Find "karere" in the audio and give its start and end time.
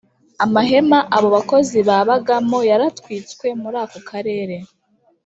4.09-4.57